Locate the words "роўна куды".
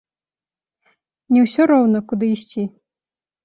1.75-2.25